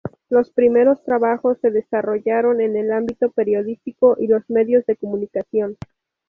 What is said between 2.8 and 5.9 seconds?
ámbito periodístico y los medios de comunicación.